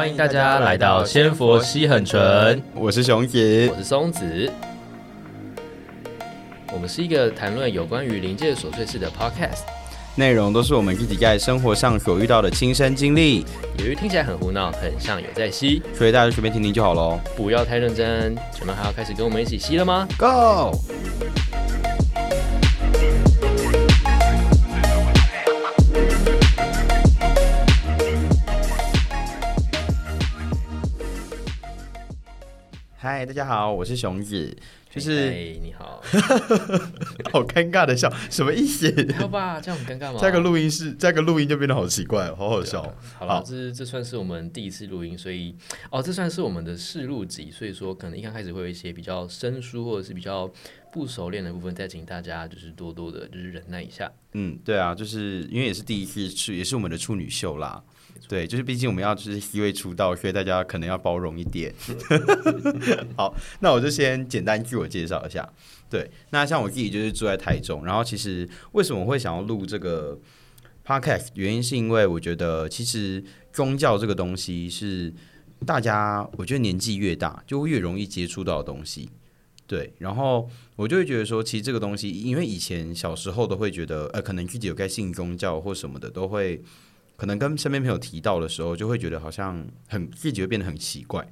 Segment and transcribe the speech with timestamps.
[0.00, 4.50] 欢迎大家来到仙佛西很纯，我是熊子我，是松子。
[6.72, 9.58] 我们是一个谈论有关于临界琐碎事的 podcast，
[10.14, 13.44] 内容都是我们自己在生活上所遇到的亲身经历，
[13.78, 17.20] 由于听起来很胡闹，很像有在吸，所以大家就随便听听就好喽。
[17.36, 18.34] 不要太认真。
[18.54, 20.78] 全们还要开始跟我们一起吸了吗？Go！
[33.02, 34.54] 嗨，大家好，我是熊子，
[34.90, 36.02] 就是哎，你好，
[37.32, 38.94] 好尴尬的笑，什么意思？
[39.18, 39.58] 好吧？
[39.58, 40.20] 这样很尴尬吗？
[40.20, 42.82] 加个录音室，加个录音就变得好奇怪哦，好好笑。
[43.18, 45.56] 好了，这这算是我们第一次录音，所以
[45.90, 50.46] 哦，这算是我们的试录集，所以说可能一刚开始会有一些比较生疏或者是比较
[50.92, 54.12] 不熟练的部分，再请大家就是多多的就是忍耐一下。
[54.34, 57.82] 嗯，对啊，就是因为也是第一次去，也是我们的处女秀啦。
[58.28, 61.74] 对，就是毕竟我们要就是 C 位出道，所以大家可能要包容一点。
[63.16, 65.48] 好，那我就先简单自我介绍一下。
[65.88, 70.18] 对，那像我自己就是住在台中，然后其实为什么会想要录这个
[70.86, 75.12] podcast，原因是因为我觉得其实宗教这个东西是
[75.66, 79.10] 大家我觉得年纪越大就会越容易接触到的东西。
[79.66, 86.60] 对，然后我就会觉得说，其实这个东西，因为以前小时候都会觉得，呃，可能自己有该信宗教或什么的，都会
[87.20, 91.30] 可能跟身边朋友提到的时候，就会觉得好像很自己会变得很奇怪。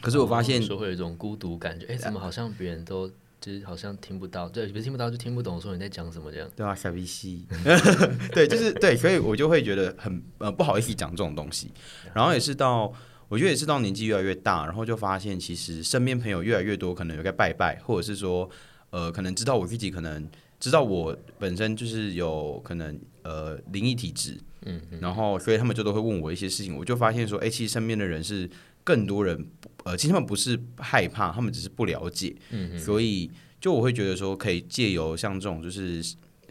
[0.00, 3.08] 可是我发现，说会有一种孤独感觉，哎，怎么好像别人都
[3.40, 6.48] 就是好像听不到，对，不是听不到就听不懂，说你在讲什么这样。
[6.54, 7.44] 对啊，小 V C，
[8.32, 11.72] 对，就是对，所以我就会觉得很呃不好意思讲这种东西。
[12.14, 12.92] 然后也是到，
[13.28, 18.48] 我觉得也是到年纪越来越大，然后就发现其实身边朋友越来越多，可能有在拜拜，或者是说
[18.90, 22.96] 呃，可能知道我自己可能知道我本身就是有可能
[23.28, 28.48] 呃灵异体质，嗯然后所以他们就都会问我一些事情，我就发现说，哎、其实身边的人是
[28.82, 29.46] 更多人，
[29.84, 33.30] 呃，其实他们不是害怕，他们只是不了解，嗯所以
[33.60, 36.02] 就我会觉得说，可以借由像这种就是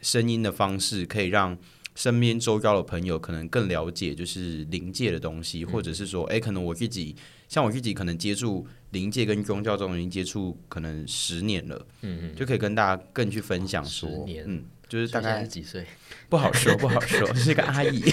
[0.02, 1.58] 声音的方式，可以让
[1.96, 7.16] 身边周遭的朋友可能更了解就是灵界的东西，或者是说，哎、可能我自己
[7.48, 14.46] 像我自己可能接触灵界跟宗教这种已经接触可能十年了，嗯嗯，就可以跟大家更去分享说十，年。
[14.48, 15.86] 嗯，就是大概是几岁？
[16.30, 18.04] 不好说，不好说， 是一个阿姨，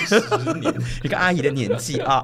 [1.03, 2.23] 一个阿姨的年纪啊。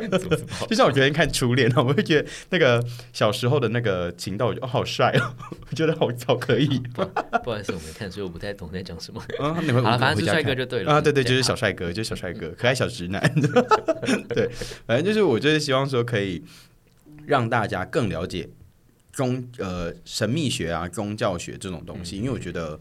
[0.68, 5.34] 就像我昨天看《初恋》啊，我会觉得那个小时候的那个情道，我觉得哦好帅哦，
[5.70, 6.78] 我觉得好好可以。
[7.42, 9.22] 不好意思，我没看，所以我不太懂在讲什么。
[9.40, 13.22] 嗯，你们好了，反正是帅哥就对了啊，对对，就是小帅哥，就是小帅哥，可爱小直男。
[14.28, 14.50] 对，
[14.86, 16.44] 反正就是我就是希望说可以
[17.26, 18.46] 让大家更了解
[19.12, 22.78] 宗呃神秘学啊、宗教学这种东西，因为我觉得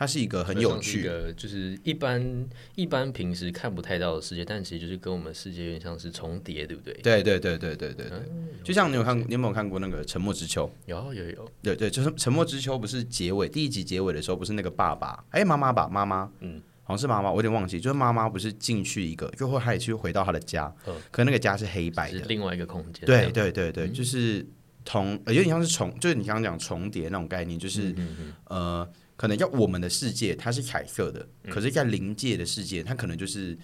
[0.00, 1.02] 它是一个很有趣。
[1.02, 1.30] 的。
[1.34, 6.94] 就是一般一般平时看不太到的世界，但其实就是跟我们世界有点像是重叠，对不对？
[7.02, 10.66] 对对对对对对对，嗯就像你有看，你有没有看过那个《沉默之秋》？
[10.86, 20.94] 有有有，对对，就是《沉默之秋》不是结尾第一集结尾的时候，不是那个爸爸哎妈妈吧妈妈，嗯，好像是妈妈，我有点忘记，就是妈妈不是进去一个，就会还去回到他的家，嗯。
[21.10, 23.02] 可那个家是黑白的，是另外一个空间。
[23.02, 24.46] 这对样，对对对，就是
[24.82, 28.32] 同呃有点像是重，就是你刚刚讲重叠那种概念，就是、嗯嗯。
[28.46, 28.90] 呃，
[29.20, 33.58] 可能要我们的世界它是彩色的，嗯可是在灵界的世界，它可能就是。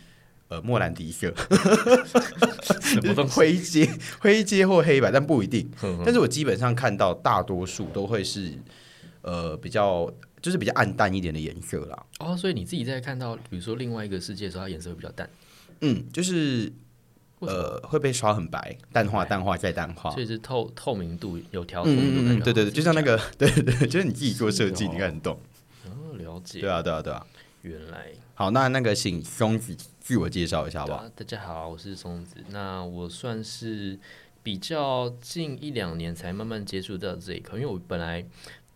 [0.48, 1.34] 呃，莫兰迪色，
[2.80, 3.26] 什么？
[3.26, 3.90] 灰阶、
[4.20, 5.68] 灰阶或黑白，但不一定。
[6.04, 8.52] 但是我基本上看到大多数都会是
[9.22, 10.08] 呃比较
[10.40, 12.06] 就是比较暗淡一点的颜色啦。
[12.20, 15.28] 哦，所以你自己在看到，比如说另外一个世界的时候，它颜色会比较淡，
[15.80, 16.72] 嗯，就是
[17.40, 20.20] 呃会被刷很白，淡化、淡化再淡化所。
[20.22, 25.38] 以是透透明度有调透明度嗯嗯嗯，对对对，就像那个个， 对对对，就是你自己做设计，你应该很懂。
[25.84, 27.26] 哦，了解，对啊，对啊，对啊。
[27.62, 31.04] 原来好，那那个请松子自我介绍一下好不好？
[31.16, 32.36] 大家好，我是松子。
[32.50, 33.98] 那我算是
[34.42, 38.24] 比较近一两年才慢慢接触到这一块，因为我本来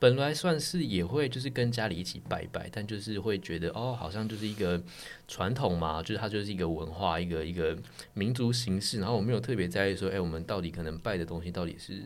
[0.00, 4.82] 本来算是也会就是跟家里一起拜拜，但就是会觉得哦，好像就是一个
[5.28, 7.76] 传统嘛，就是它就是一个文化，一个一个
[8.14, 8.98] 民族形式。
[8.98, 12.02] 然后我没有特别在意说，哎、我们到底可能拜的东西到底是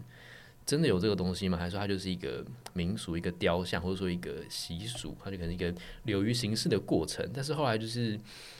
[0.66, 1.58] 真的有这个东西吗？
[1.58, 5.72] 还是说它就是一个民俗、一个雕像，或者说一个习俗，它就可能一个
[6.05, 7.28] 流于形式的过程。
[7.34, 8.19] 但是后来就是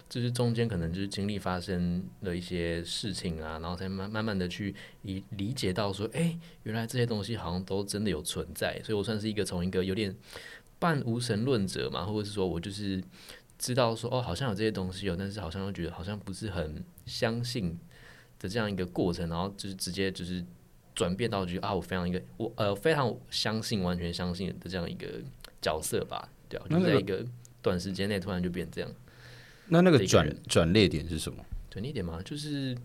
[0.09, 8.79] 就是中间可能就是经历发生了一些事情啊，然后才慢慢慢的去理理解到说，哎、原来这些东西好像都真的有存在。
[8.85, 10.15] 所以我算是一个从一个有点
[10.79, 13.03] 半无神论者嘛，或者是说我就是
[13.59, 17.79] 知道说，哦，好像有这些东西有，但是好像又觉得好像不是很相信
[18.39, 20.45] 的这样一个过程，然后就是直接就是
[20.95, 25.07] 转变到就啊，我非常一个我呃非常相信、完全相信的这样一个
[25.61, 27.27] 角色吧，对啊，就在一个
[27.61, 28.91] 短时间内突然就变这样。
[29.67, 31.45] 那那个转转捩点是什么？
[31.71, 32.77] 转捩点嘛，就是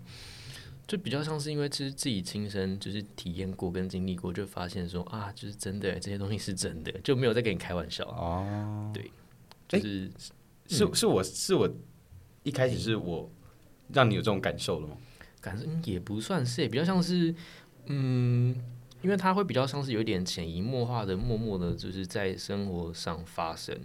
[0.87, 8.03] 就比较像是因为其实自己亲身就是体验过跟经历过，就发现说啊，就是真的这些东西是真的，就没有在跟你开玩笑。
[8.05, 9.11] 哦，对，
[9.67, 10.09] 就是
[10.67, 11.69] 是是我是我
[12.41, 13.29] 一开始是我
[13.93, 14.97] 让你有这种感受了吗？
[15.41, 17.33] 感受嗯也不算是，比较像是
[17.89, 18.55] 嗯，
[19.01, 23.77] 因为它会比较像是有一点潜移默化的、默默的，就是在生活上发生。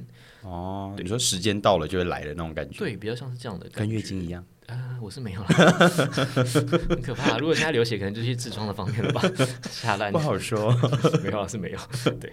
[0.42, 4.44] 哦，你说时间到了就会来的那种感觉，对，比较像是这样的感觉，跟月经一样。
[4.66, 5.46] 啊，我是没有了，
[6.88, 7.36] 很可怕。
[7.36, 9.22] 如果现在流血，可能就是痔疮的方面了吧，
[9.70, 10.72] 下烂不好说，
[11.22, 11.78] 没有啊是没有，
[12.18, 12.32] 对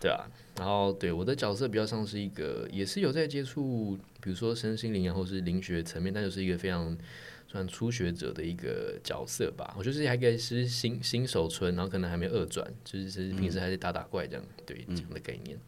[0.00, 0.24] 对啊。
[0.58, 6.96] 然后对我的角色比较像是一个，也是有在接触，比如说身心灵然后是灵学层面，但就是一个非常
[7.52, 9.74] 算初学者的一个角色吧。
[9.78, 15.58] 我就是还个是新新手村，然后可能还没二转，就是是平时还是打打怪这样，对这样的概念。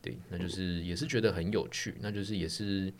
[0.00, 2.92] 对，那就是也是觉得很有趣，那就是也是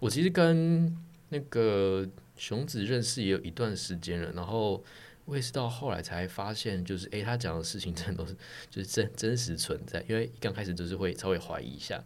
[0.00, 0.94] 我其实跟。
[1.30, 2.06] 那个
[2.36, 4.84] 熊子认识也有一段时间了，然后
[5.24, 8.36] 我也是到后来才发现，就是诶，他讲的事情 真的都是
[8.70, 12.04] 就是真真实存在，因为刚开始就是会稍微怀疑一下。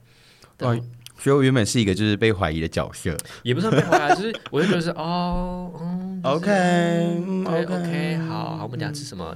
[0.61, 0.83] 哦，
[1.19, 9.35] 所以我原本是一个就是被怀疑的角色，也不算被怀疑， 就是我就觉得是哦，嗯，OK，OK，好，好，我们等下吃什么？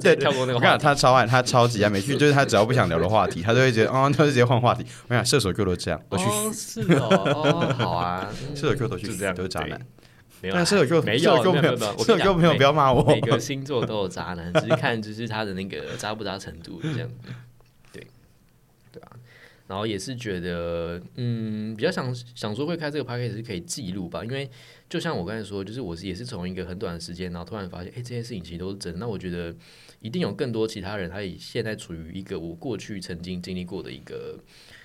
[0.00, 0.58] 对， 跳过那个。
[0.58, 4.84] 我讲他超爱，他超级爱，每句就是他只要不想聊的话题，他都会觉得 哦，他就直接换话题。
[5.08, 9.80] 我想射手座都这样，我去，是哦，好啊，射手座都是这样，都是渣男。
[10.40, 13.04] 没有，但射手座没有，没有，射手 Q 没有，不要骂我。
[13.04, 17.08] 每个星座都有渣男，只是看就是他的那个渣不渣程度这样。
[19.72, 24.46] 然后也是觉得，嗯，比较想想说会开这个 p a c k a g e 是可以记录吧，因为
[24.86, 28.98] 就像我刚才说，就是我是也是从一个很短的时间，然后突然发现，哎，这些事情其实都是真的。
[28.98, 29.56] 那我觉得
[30.00, 34.38] 一定有更多其他人，他也现在处于一个我过去曾经经历过的一个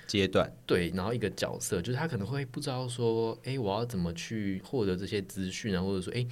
[0.07, 6.25] 阶段，对，然后一个角色，就是他可能会不知道说，哎，我要怎么去获得这些资讯啊，或者说，哎，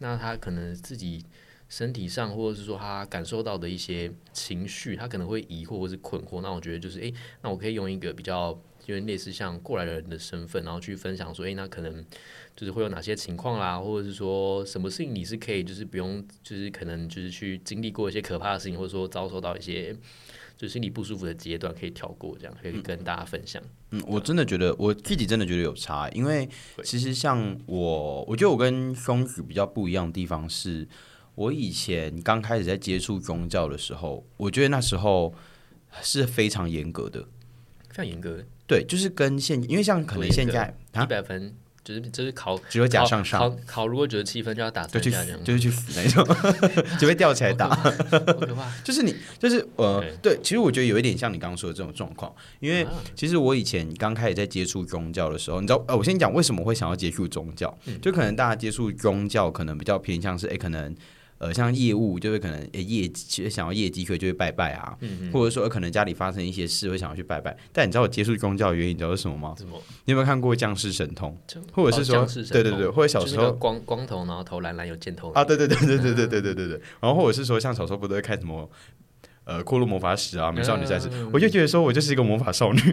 [0.00, 1.24] 那他可能自己。
[1.72, 6.42] 身体上，或者是说他感受到的一些情绪，他可能会疑惑或是困惑。
[6.42, 8.52] 那我觉得就是，诶，那我可以用一个比较
[8.84, 12.04] 因为类似像过来人的身份，然后去分享说，诶，那可能
[12.54, 19.96] 就是会有哪些情况啦，或者是说什么事情你是可以就是不用，就是可能就是去经历过一些可怕的事情，或者说遭受到一些
[20.58, 23.62] 就心理不舒服的阶段，可以跳过这样，可以跟大家分享。
[23.92, 26.46] 嗯，我真的觉得我自己真的觉得有差，因为
[26.84, 30.86] 其实像我，我觉得我跟松子比较不一样的地方是。
[31.34, 35.34] 我以前刚开始在接触宗教的时候，我觉得那时候
[36.02, 37.22] 是非常严格的，
[37.88, 38.44] 非常严格。
[38.66, 43.40] 对，就是跟现，因为像可能现在一百分，就是就是考只有甲上上。
[43.40, 46.24] 考考，如果九十七分就要打三下，就是去死那种，
[47.00, 48.70] 就被吊起来打，好可怕。
[48.84, 60.94] 就是你，就是呃，对，其实我觉得有一点像你刚刚说的这种状况，因为其实我以前刚开始在接触宗教的时候，你知道，呃，我先讲为什么会想要接触宗教，就可能大家接触宗教可能比较偏向是，哎，可能。
[61.42, 64.96] 呃，像业务就会可能业绩，其实想要业绩，可以就会拜拜啊，
[65.32, 67.56] 或者说可能家里发生一些事，会想要去拜拜。
[67.72, 69.52] 但你知道我接触宗教的原因，你知道是什么吗？
[69.58, 69.72] 什么？
[70.04, 71.36] 你有没有看过《降世神通》？
[71.72, 75.44] 或者是说，对对对，或者小时候光光头，然后头蓝蓝有箭头啊？
[75.44, 76.80] 对对对对对对对对对对。
[77.00, 78.70] 然后或者是说，像小时候不都会看什么
[79.42, 82.80] 呃《骷髅魔法使》啊，《美少女战士》，我就觉得说我就是一个魔法少女。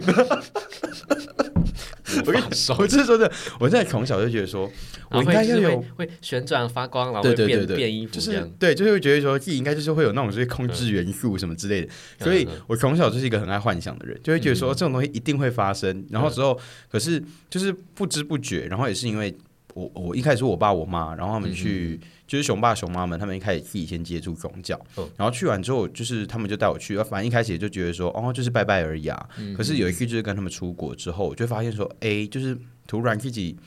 [2.26, 4.70] 我跟你说，我就是说的，我在从小就觉得说，
[5.10, 16.58] 我应该要有会旋转发光，然后会变变衣服，就是对，就是会觉得说自己应该就是会有那种就是控制元素什么之类的，所以我从小就是一个很爱幻想的人，就会觉得说这种东西一定会发生，然后之后
[16.90, 19.34] 可是就是不知不觉，然后也是因为
[19.74, 22.00] 我我一开始我爸我妈，然后他们去。
[22.30, 24.80] 就是熊爸熊妈们，他们一开始自己先接触宗教，
[25.16, 26.96] 然后去完之后，就是他们就带我去。
[26.98, 29.28] 反正一开始也就觉得说，哦，就是拜拜而已啊。
[29.56, 32.56] 可是有一次就是跟他们出国之后，我就发现说，哎，就是
[32.86, 33.58] 突然自己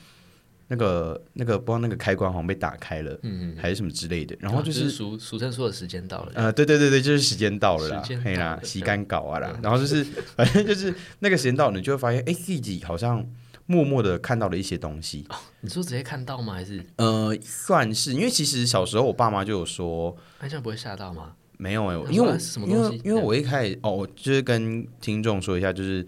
[0.68, 4.34] 那个那个不知道那个开关好像被打开了，嗯还是什么之类的。
[4.40, 9.60] 然后就是俗俗称说的时间到了，呃，对对对对，就是时间到了啦，嘿啦，洗干搞啊啦。
[9.62, 10.02] 然后就是
[10.36, 13.22] 反正就是那个时间到了，你就会发现，哎，自己好像。
[13.66, 15.26] 默默的看到了一些东西，
[15.60, 16.54] 你说直接看到吗？
[16.54, 16.84] 还是？
[16.96, 21.34] 呃，算是，因为其实小时候我爸妈就有说，那这样不会吓到吗？
[21.56, 26.04] 没有哎，因为我因为因为我一开始哦，就是跟听众说一下，就是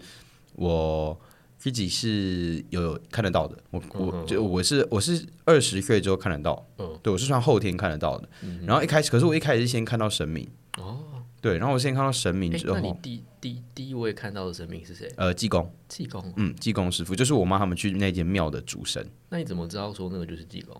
[0.53, 1.19] 我
[1.57, 8.29] 自己是有看得到的，我我就我是我是二十岁之后看得到，嗯，对我是算后天看得到的，
[8.65, 10.47] 然后一开始，可是我一开始是先看到神明。
[10.77, 11.16] 哦。
[11.47, 15.09] 对，然后我先看到神明之后，那你第第第一位看到的神明是谁？
[15.15, 15.71] 呃，济公。
[15.87, 19.09] 济公，嗯，济公师傅就是我妈他们去那间庙的主神。
[19.29, 20.75] 那你怎么知道说那个就是济公？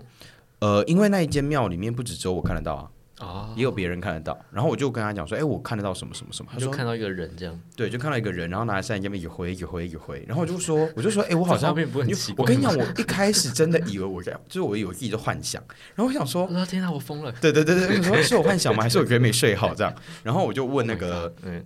[0.59, 2.91] 呃，因为那一间庙里面不止只有我看得到啊。
[3.19, 4.37] 啊，也有别人看得到。
[4.51, 6.51] 然后我就跟他讲说，哎、我看得到什么什么什么。
[6.53, 10.23] 他说，看到一个人这样，对，就看到一个人，然后拿着三眼一直挥，一直挥，一直挥。
[10.27, 15.61] 然后我就说，我就说，哎、我好像这画面不会很因为奇怪我跟你讲，我一开始真的以为我在，就是我以为我自己的幻想。
[15.95, 18.83] 然后我想说我，说天哪，我疯了，对对对对，我说是我幻想吗？
[18.83, 19.93] 还是我觉得没睡好这样？
[20.23, 21.65] 然后我就问那个 嗯，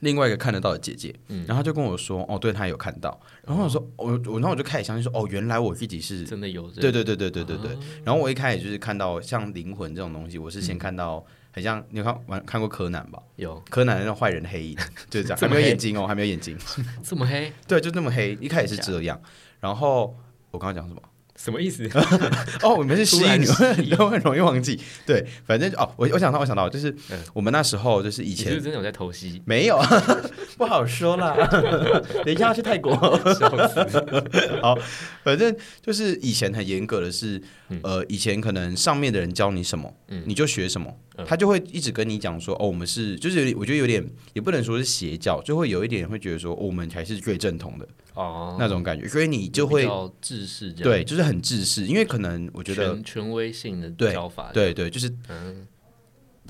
[0.00, 3.18] 另外一个看得到的姐姐，嗯然后她就跟我说，哦，对她有看到。
[3.46, 7.72] 然后我说，我我然后我就开始相信说，哦，原来我自己是，真的有这，对对对对对对对。
[7.72, 13.22] 啊然后我一开始就是看到像灵魂这种东西，我是先看到很像你有看玩看过柯南吧？
[13.36, 14.76] 有柯南那种坏人的黑影
[15.10, 16.56] 就是这样，还没有眼睛哦，还没有眼睛。
[17.04, 19.20] 这么黑，对，就那么黑，一开始是这样。
[19.60, 20.16] 然后
[20.50, 21.02] 我刚刚讲什么？
[21.42, 21.88] 什么意思？
[22.62, 24.78] 哦，我们是失忆女，突然失忆都很容易忘记。
[25.06, 29.40] 对，反正哦，我我想到，我想到，就是嗯我们那时候就是以前你是是真的有在偷袭？
[29.46, 29.78] 没有，
[30.60, 31.34] 不好说啦。
[32.22, 32.92] 等一下要去泰国，
[33.32, 33.80] 笑死！
[34.60, 34.78] 好，
[35.24, 37.40] 反正就是以前很严格的是，
[37.70, 37.80] 嗯。
[37.82, 40.22] 呃，以前可能上面的人教你什么，嗯。
[40.26, 41.24] 你就学什么，嗯。
[41.26, 55.66] 他就会一直跟你讲说，哦，我们是，就是我觉得有点，也不能说是邪教，就会有一点会觉得说，哦我们才是最正统的哦，那种感觉，所以你就会比较制式这样，对，就是很自私，因为可能我觉得权权威性的对教法，，对对，就是嗯，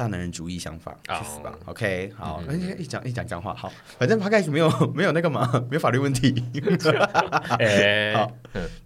[0.01, 6.43] 大男人主义想法，去哦死吧！OK，好，嗯一讲一讲脏话，好，反正 o d c 没有 没有那个嘛， 没有法律问题。
[7.61, 8.33] 哎，好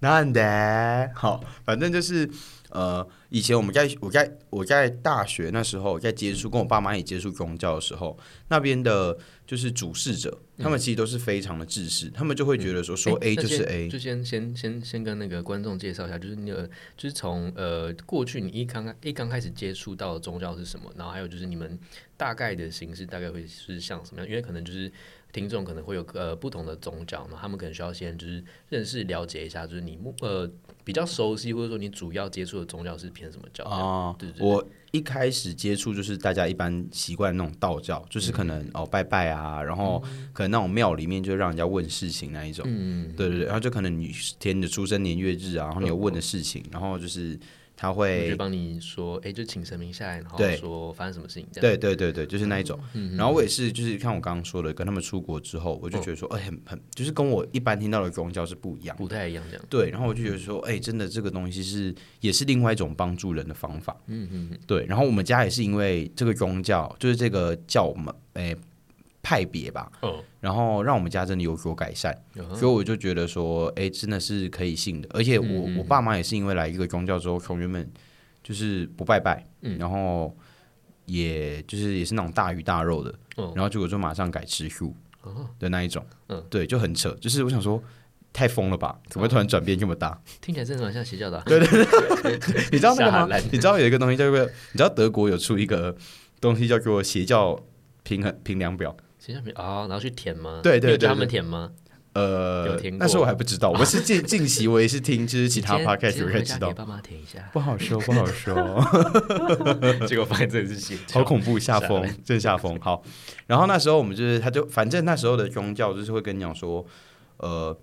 [0.01, 2.29] 难的，好，反正就是
[2.71, 16.65] 呃，以前我们在我在我在大学那时候在接触，跟我爸妈也接触宗教的时候，那边的就是主事者，他们其实都是非常的自私，他们就会觉得说说哎 A 就是先 A，就先先先先跟那个观众介绍一下，就是你呃
[16.97, 21.77] 就是从呃过去你一刚一刚开始接触到的宗教是什么，然后还有就是你们
[22.17, 24.31] 大概的形式大概会是像什么样？
[24.31, 24.93] 因为可能就是
[25.33, 30.49] 听众可能会有呃不同的宗教，然后他们可能需要先就是认识了解一下，就是你目呃
[30.85, 33.65] 比较熟悉或者说你主要接触的宗教是偏什么教？
[33.65, 40.03] 哦对对对，我一开始接触就是大家一般习惯那种道教，就是可能、哦拜拜啊，然后
[40.33, 47.39] 可能那种庙里面就让人家问事情那一种，嗯，对对对，然后就可能你填你的出生年月日啊，然后你有问的事情，然后就是
[47.77, 51.63] 他会就帮你说，哎，就请神明下来，然后说发生什么事情这样。
[51.63, 52.79] 对对对对，就是那一种。
[52.95, 58.97] 嗯然后我也是，就是看我刚刚说的，跟他们出国之后，我就觉得说，哎、很很，就是跟我一般听到的宗教是不一样。
[58.97, 59.65] 不太一样这样。
[59.69, 63.97] 对，然后我就觉得说，哎、真的这个东西是也是另外一种帮助人的方法。
[64.07, 68.57] 嗯嗯嗯，对，然后我们家也是因为这个宗教，就是这个教门，哎、
[69.25, 75.09] 派别吧，嗯，然后让我们家真的有所改善，嗯所以我就觉得说，哎、真的是可以信的。
[75.15, 77.91] 而且我、我爸妈也是因为来一个宗教之后，从原本
[78.43, 80.37] 就是不拜拜，嗯然后
[81.07, 87.11] 也就是也是那种大鱼大肉的，哦然后结果就马上改吃素哦的那一种，嗯对，就很扯。
[87.19, 87.83] 就是我想说，
[88.31, 89.01] 太疯了吧？
[89.09, 90.21] 怎么会突然转变这么大？
[90.43, 91.45] 听起来真的蛮像邪教的、啊。
[91.49, 91.67] 对对
[92.71, 93.39] 你知道那个吗？
[93.51, 95.97] 你知道有一个东西叫做，你知道德国有出一个
[96.43, 97.59] 东西叫做邪教
[98.03, 98.95] 平衡评量表。
[99.25, 100.61] 邪教没啊、然后去填吗？
[100.63, 101.71] 对对对他们对填吗？
[102.13, 107.41] 呃那时候我还不知道， 我是近近期我也是听就是其他 podcast 我才知道爸妈填一下。
[107.53, 108.55] 不好说 不好说，
[110.07, 112.79] 结果发现真的是邪教，好恐怖，下风正下风。
[112.81, 113.03] 好，
[113.49, 116.87] 然后那时候我们就是，他就反正那时候的宗教就是会跟你讲说，
[117.39, 117.77] 呃，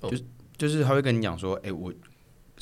[0.00, 0.24] 哦就是
[0.56, 1.92] 就是他会跟你讲说，哎，我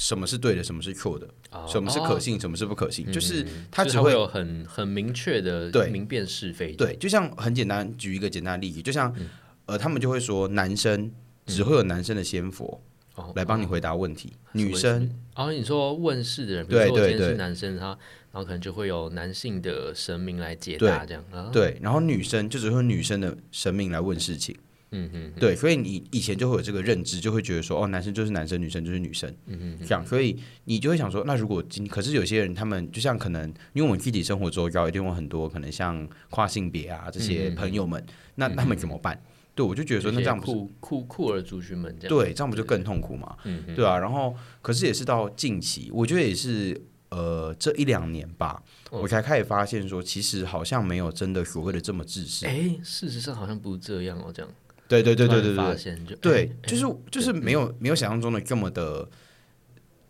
[0.00, 1.66] 什么是对的，什么是错的，哦。
[1.69, 5.90] 什么是可哦信，什么是不可信，嗯就是嗯他只会有很很明确的对。
[5.90, 6.73] 明辨是非。
[6.73, 9.28] 对，就像很简单，举一个简单的例子，就像、嗯。
[9.66, 11.12] 呃，他们就会说，男生
[11.47, 12.83] 只会有男生的仙佛
[13.14, 17.33] 哦，来帮你回答问题，女生么哦，你说问世的人，比如对说我今天对对。
[17.33, 17.87] 是男生，他
[18.33, 21.50] 然后可能就会有男性的神明来解答这样啊。
[21.52, 24.57] 对，然后女生就只会有女生的神明来问事情。
[24.92, 38.04] 嗯嗯对，所以你以前就会有这个认知，就会觉得说，哦，男生就是男生，女生就是女生，嗯嗯这样，所以你就会想说，那如果今，可是有些人他们就像可能，因为我们自己生活周遭一定有很多可能像跨性别啊这些朋友们，
[38.35, 39.20] 那他们怎么办？
[39.54, 42.16] 对，我就觉得说，那这样酷酷酷儿族群们这样。
[42.16, 43.37] 对，这样不就更痛苦吗？
[43.44, 46.80] 嗯嗯对啊，然后可是也是到近期，我觉得也是
[47.11, 52.47] 呃这一两年吧，哦我才开始发现说，其实好像没有真的所谓的这么自私。
[52.47, 54.50] 哎，事实上好像不是这样哦，这样。
[54.90, 59.09] 对对对对对对现就对，哎就是就是没有没有想象中的这么的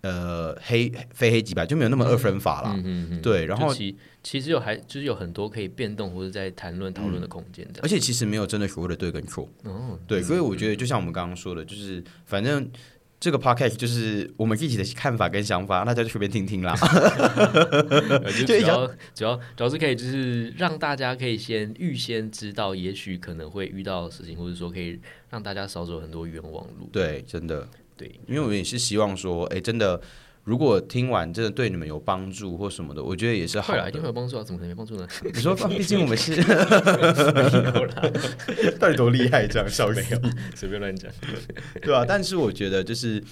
[0.00, 2.72] 呃黑非黑即白，就没有那么二分法了。
[2.76, 7.80] 嗯嗯嗯，对，然后其其实有还就是有很多可以变动或者在谈论讨论的空间这样。
[7.82, 9.46] 而且其实没有真的所谓的对跟错。
[9.64, 12.66] 哦，对，所以我觉得就像我们刚刚说的，就是反正。
[13.20, 16.74] 这个 podcast 就是我们自己的看法跟想法，大家就随便听听啦。
[18.24, 24.98] 呃就主要主要主要是可以就是让大家可以先预先知道，也许可能会遇到的事情，或者说可以
[25.28, 26.88] 让大家少走很多冤枉路。
[26.90, 30.00] 对，真的，对，因为我们也是希望说，哎，真的，
[30.44, 34.06] 如果听完真的对你们有帮助或什么的，我觉得也是好的，一定会。
[34.08, 35.06] 有帮助啊，怎么可能没帮助呢？
[35.32, 38.02] 你说，毕竟我们是 没有啦，
[38.78, 40.02] 到底多厉害，这样笑死，
[40.54, 41.10] 随便乱讲。
[41.82, 43.22] 对啊，但是我觉得就是，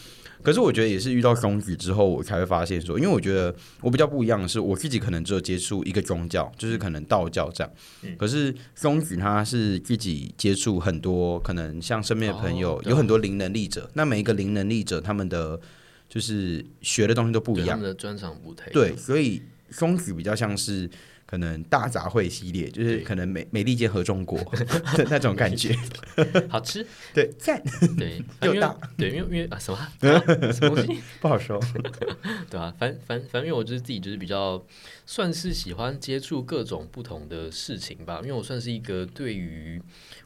[0.43, 7.73] 可是我觉得也是遇到宗旨之后，我才会发现说，因为我觉得我比较不一样的是，我自己可能只有接触一个宗教，就是可能道教这样。
[8.03, 15.59] 嗯可是宗旨他是自己接触很多，可能像身边的朋友、哦啊有很多灵能力者，那每一个灵能力者他们的
[16.09, 17.71] 就是学的东西都不一样。
[17.71, 17.85] 他们。
[17.85, 18.73] 的专长不太一样。
[18.75, 20.89] 对，所以松子比较像是。
[21.31, 24.39] 可能大杂烩系列，就是可能美美利坚合众国
[24.97, 25.77] 的 那种感觉，
[26.49, 27.63] 好吃，对，赞，
[27.99, 28.75] 对， 又大。
[28.97, 29.77] 对，因为因为啊什么？
[29.77, 29.91] 啊
[30.51, 31.61] 什么东西，不好说。
[32.49, 34.65] 对啊，反反反正因为我就是自己就是比较
[35.05, 39.79] 算是喜欢接触各种不同的事情吧，因为我算是一个对于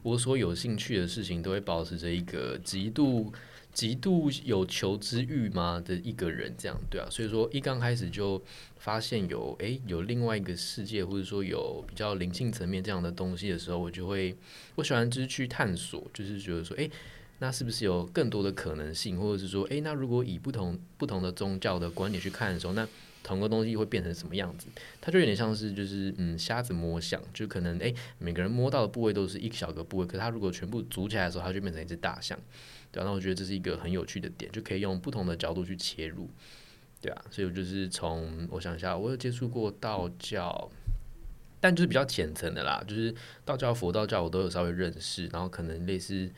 [0.04, 3.32] 我所有兴趣的事情都会保持着一个极度
[3.72, 8.42] 极度有求知欲嘛的一个人，这样对啊，所以说一刚开始就
[8.76, 14.36] 发现有诶有另外一个世界，或者说有比较灵性层面这样的东西的时候，我就会
[14.74, 16.90] 我喜欢就是去探索，就是觉得说诶。
[17.38, 22.86] 那是不是有更多的可能性，或者是说，诶，那如果以不同不同的宗教的观点去看的时候，那
[23.24, 24.68] 同个东西会变成什么样子？
[25.00, 32.38] 它就有点像是就是嗯瞎子摸象，就可能诶每个人摸到的部位都是一小个部位，可是它如果全部组起来的时候，它就变成一只大象。
[32.92, 36.28] 对啊，那我觉得这是一个很有趣的点，就可以用不同的角度去切入。
[37.00, 40.70] 对啊，所以我就是从我想一下，我有接触过道教。
[41.64, 46.28] 但就是比较浅层的啦，就是道教、佛道教我都有稍微认识，然后可能类似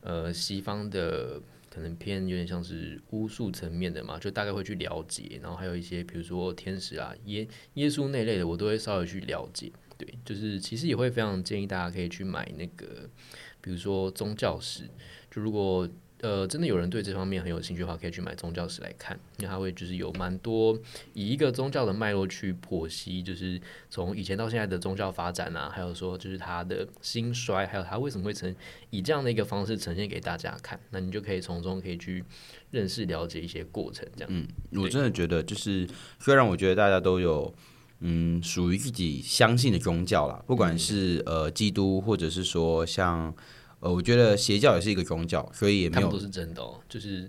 [0.00, 1.38] 呃西方的
[1.68, 9.70] 可能偏有点像是巫术层面的嘛，就大概会去了解，然后还有一些比如说天使啊、耶耶稣那类的，我都会稍微去了解。
[9.98, 13.06] 对，就是其实也会非常建议大家可以去买那个，
[13.60, 14.84] 比如说宗教史，
[15.30, 15.88] 就如果
[16.22, 20.78] 呃真的有人对这方面很有兴趣的话，可以去买宗教史来看，因为它会就是有蛮多
[21.14, 23.58] 以一个宗教的脉络去剖析，就是
[23.88, 28.54] 从以前到现在的宗教发展啊，还有说就是它的兴衰，还有它为什么会呈
[28.90, 32.22] 以这样的一个方式呈现给大家看，那你就可以从中可以去
[32.70, 34.28] 认识了解一些过程，这样。
[34.30, 35.88] 嗯，我真的觉得就是，
[36.18, 37.54] 虽然我觉得大家都有
[38.00, 43.34] 嗯属于自己相信的宗教啦，不管是呃基督，或者是说像
[43.80, 47.28] 呃，我觉得邪教也是一个宗教，所以也没有他们都是真的哦，就是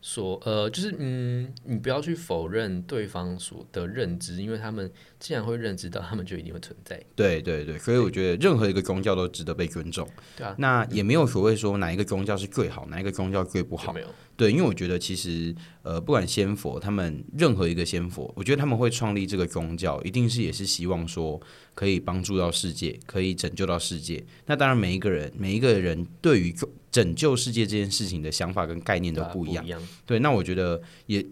[0.00, 7.02] 说，呃，就是嗯，你不要去否认对方所的认知，因为他们既然会认知到，他们就一定会存在。
[7.16, 10.08] 对对对，所以我觉得任何一个宗教都值得被尊重。
[10.36, 14.00] 对啊，那也没有所谓说哪一个宗教是最好，哪一个宗教最不好没。
[14.00, 14.06] 有？
[14.36, 21.40] 对，因为我觉得其实呃，不管仙佛，他们任何一个仙佛，我觉得他们会创立这个宗教，一定是也是希望说
[21.74, 24.24] 可以帮助到世界，可以拯救到世界。
[24.46, 26.54] 那当然，每一个人每一个人对于
[26.98, 29.64] 拯救世界这件事情的想法跟概念都不一样。
[29.64, 29.80] 一样。
[30.04, 31.24] 对，那我觉得也。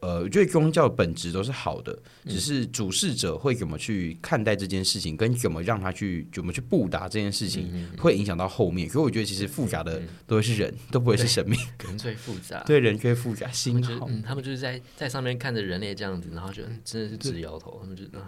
[0.00, 1.90] 呃，我觉得宗教本质都是好的，
[2.24, 8.88] 嗯只是主事者会怎么去看待这件事情，跟怎么让他去怎么去布达这件事情，嗯会影响到后面。
[8.90, 11.58] 所以我觉得其实复杂的都会是人，都不会是神明。
[11.82, 12.62] 人最复杂。
[12.68, 14.08] 对，人最复杂，心好。
[14.24, 17.78] 他们就是在在上面看着人类这样子，然后就嗯，真的是直摇头。
[17.80, 18.20] 他们就嗯，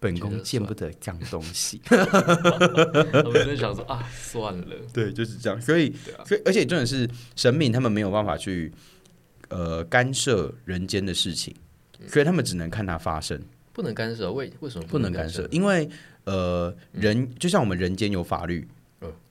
[0.00, 1.80] 本宫见不得脏东西。
[1.90, 4.76] 我们真的想说啊，算了。
[4.92, 5.60] 对，就是这样。
[5.60, 8.72] 所以，啊所以而且真的是神明他们没有办法去
[9.48, 11.54] 呃干涉人间的事情，
[12.08, 13.40] 所以他们只能看它发生，
[13.72, 15.48] 不能干涉，为为什么不能干干涉。？
[15.50, 15.88] 因为
[16.24, 18.68] 呃人就像我们人间有法律嗯，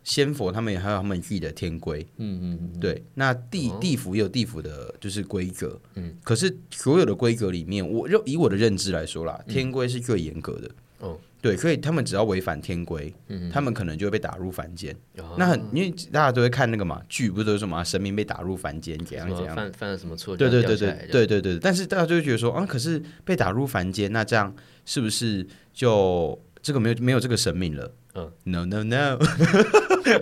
[0.04, 2.06] 仙佛他们也还有他们自己的天规。
[2.18, 5.80] 嗯嗯嗯，对，那地哦地府也有地府的，就是规格。
[5.96, 10.70] 嗯，可是所有的规格里面，我就以我的认知来说啦，天规是最严格的。
[11.00, 14.96] 哦，对，所以他们只要违反天规，嗯他们可能就会被打入凡间。
[15.18, 19.54] 哦那很，因为大家都会看那个嘛剧，不是都是什么啊神明被打入凡间，怎样怎样。
[19.56, 20.38] 犯犯了什么错？
[20.38, 27.94] 对对对这样掉下来对对对对，但是大家就会觉得说，啊，可是被打入凡间，那这样是不是就这个没有没有这个神明了？
[28.16, 29.18] 嗯，no no no，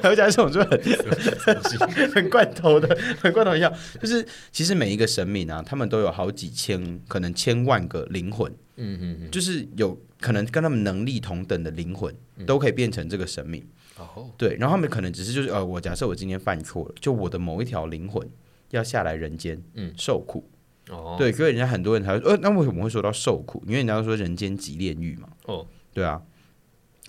[0.01, 12.13] 还有讲这种就很很罐头的，很罐头一样，就是其实每一个神明啊，他们都有好几千，可能千万个灵魂，嗯嗯嗯，就是有可能跟他们能力同等的灵魂，
[12.45, 13.63] 都可以变成这个神明。
[13.97, 18.27] 哦，对，然后他们可能只是就是呃，我假设我今天犯错了，就我的某一条灵魂
[18.71, 20.49] 要下来人间，嗯受苦。
[20.89, 23.61] 哦，对，所以人家很多人才会，呃，那为什么会说到受苦？
[23.67, 25.29] 因为人家说人间即炼狱嘛。
[25.45, 26.19] 哦，对啊，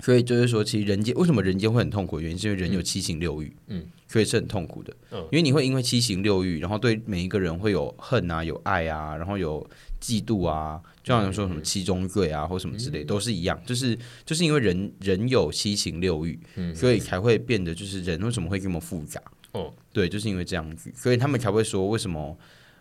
[0.03, 4.93] 所以就是说，其实人间为什么人间会很痛苦原因，是因为人有七情六欲，嗯，所以是很痛苦的。
[5.13, 9.65] 嗯因为你会因为七情六欲，然后对每一个人会有恨啊，有爱啊，然后有
[10.01, 19.23] 嫉妒啊，就像说什么嗯七宗罪啊，或什么之类，都是一样，就是就是因为人人有七情六欲，嗯所以才会变得就是人为什么会这么复杂？
[19.53, 22.37] 哦，对，就是因为这样子，所以他们才会说为什么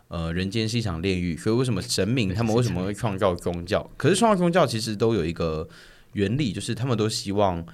[0.07, 3.87] 呃，人间是一场炼狱，所以为什么神明他们为什么会创造宗教？
[3.95, 5.67] 可是创造宗教其实都有一个
[6.13, 7.65] 原理，就是他们都希望，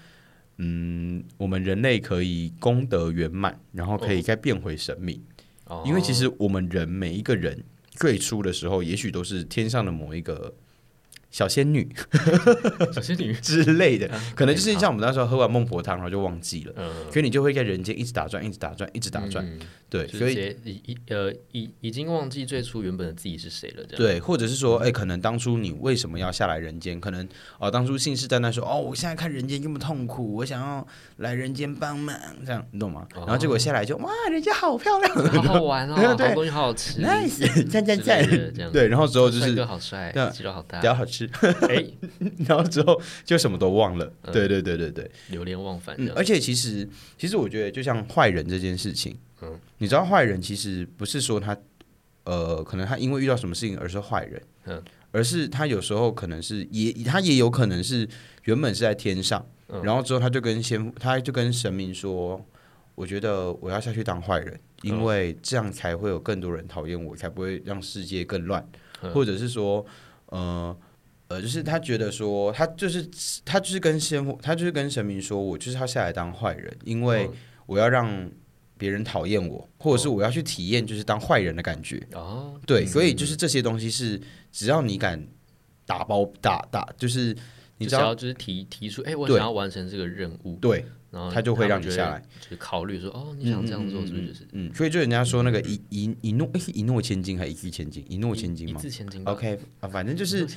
[0.57, 5.21] 嗯，我们人类可以功德圆满，然后可以再变回神明。
[5.65, 10.53] 哦因为其实我们人每一个人最初的时候，也许都是天上的某一个
[11.29, 11.87] 小仙女
[12.93, 19.45] 小仙女， 之类的，可能就是像我们那时候喝完孟婆汤，然后就忘记了，嗯，所以你就会在人间一直打转，一直打转，一直打转。
[19.45, 19.59] 嗯。
[19.89, 23.97] 对，所以已已呃已已经忘记最初原本的自己是谁了，这样。
[23.97, 26.99] 对，或者是说，哎、可能当初你为什么要下来人间？
[26.99, 27.25] 可能
[27.57, 30.85] 哦、当初信誓旦旦说，哦，我现在看人间这么痛苦，我想要
[31.17, 32.13] 来人间帮忙，
[32.45, 33.07] 这样你懂吗？
[33.15, 35.15] 然后结果下来就哇，人家好漂亮。
[35.41, 38.27] 好好玩哦，好东西好好吃，nice，赞赞赞。
[38.73, 40.81] 对，然后之后就帅是哥好帅肌肉好大。
[40.81, 41.16] 比，较好吃，
[41.69, 41.85] 哎，
[42.47, 44.11] 然后之后就什么都忘了。
[44.23, 44.33] 嗯。
[44.33, 51.57] 对对对对对，流连忘返嗯，而且其实其实我觉得，就像坏人这件事情，嗯，你知道坏人其实不是说他
[52.25, 58.07] 呃，可能他因为遇到什么事情而是坏人，嗯，而是他有时候可能是也他也有可能是
[58.43, 62.45] 原本是在天上，嗯然后之后他就跟先他就跟神明说，
[62.95, 65.03] 我觉得我要下去当坏人，因嗯。
[65.05, 68.67] 为这样才会有更多人讨厌我，才不会让世界更乱，
[69.01, 69.11] 嗯。
[69.13, 69.85] 或者是说，
[70.27, 70.75] 呃。
[71.27, 73.09] 呃，就是他觉得说，他就是
[73.43, 77.33] 他就是跟先他就是跟神明说，我就是要下来当坏人，因为嗯。
[77.67, 78.31] 我要让
[78.77, 82.01] 别人讨厌我，或者是我要去体验就是当坏人的感觉。
[82.13, 84.17] 哦，对，嗯所以就是这些东西是
[84.53, 85.21] 只要你敢
[85.85, 87.35] 打包打打，就是
[87.77, 90.85] 你只要就是提提出，哎，我想要完成这个任务，对，
[91.17, 100.47] 然后他就会让你下来，就是考虑说，哦，你想这样做是不是就是嗯，所以就人家说那个一一一诺诶一诺千金还一掷千金，一诺千金一吗字千金？OK 啊，反正就是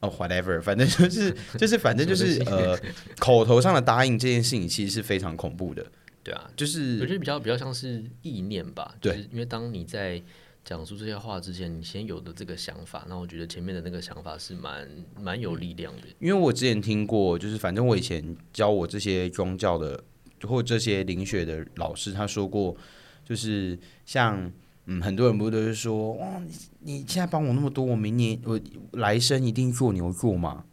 [0.00, 2.78] 哦，whatever，反正就是就是反正就是呃，
[3.18, 5.86] 口头上的答应这件事情其实是非常恐怖的，
[6.22, 9.26] 对啊，就是我觉得比较比较像是意念吧，对。
[9.32, 10.22] 因为当你在
[10.64, 14.88] 讲述这些话之前，你先有的这个想法，那我觉得前面的那个想法是蛮
[15.20, 16.02] 蛮有力量的。
[16.20, 20.02] 因为我之前听过，就是反正我以前教我这些宗教的
[20.42, 22.76] 或这些灵学的老师，他说过，
[23.24, 24.52] 就是像
[24.86, 28.60] 嗯，很多人不都是说，哇，你你现在帮我那么多，我明年我
[28.92, 30.64] 来生一定做牛做马，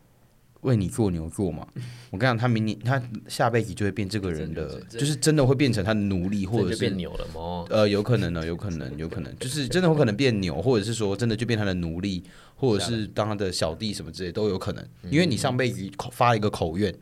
[0.62, 1.67] 为你做牛做马。
[2.12, 7.65] 我跟你讲，他明年他下辈子就会变这个人的，就是真的会变成他的奴隶，或者是变牛了吗？
[7.69, 12.24] 呃，有可能呢，有可能， 有可能，就是真的有可能变牛，或者是说真的就变他的奴隶，
[12.56, 14.86] 或者是当他的小弟什么之类都有可能。
[15.10, 16.93] 因为你上辈子口发一个口愿，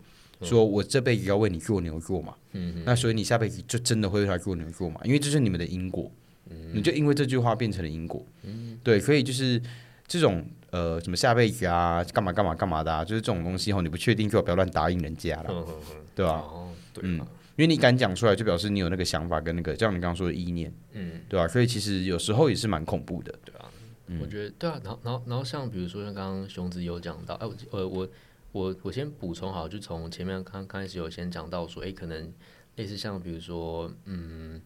[0.42, 6.12] 说我这辈子要为你做牛做马，嗯那所以你下辈子就真的会为他做牛做马，因为这是你们的因果，
[6.74, 8.26] 你就因为这句话变成了因果。
[8.84, 9.62] 对，所以就是
[10.06, 17.18] 这种呃什么下辈子啊，干嘛干嘛干嘛的啊，就是这种东西吼，你不确定就不要乱答应人家了，嗯嗯嗯，对吧、哦，对嗯，
[17.56, 23.34] 因为你敢讲出来，就表示你有那个想法跟那个，就像你刚刚说的意念，嗯，对吧、所以其实有时候也是蛮恐怖的。
[23.46, 23.72] 对啊，
[24.22, 28.08] 我觉得对啊，然后然后然后像比如说像刚刚熊子有讲到，哎、我呃我
[28.52, 32.32] 我我先补充好，就从前面刚刚开始有先讲到说，哎、可能
[32.76, 34.62] 类似像比如说，嗯，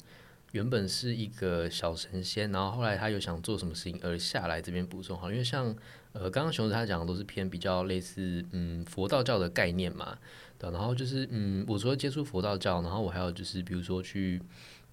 [0.51, 5.75] 原本是一个小神仙，然后后来他又想做什么事情而下来这边补充好，因为像
[6.13, 10.17] 呃刚刚熊子他讲的都是偏比较类似嗯佛道教的概念嘛，
[10.57, 14.41] 对、然后就是嗯我除了接触佛道教，然后我还有就是比如说去。